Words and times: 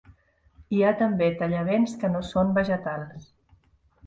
Hi 0.75 0.79
ha 0.87 0.93
també 1.01 1.27
tallavents 1.41 1.93
que 2.05 2.11
no 2.15 2.23
són 2.31 2.51
vegetals. 2.57 3.29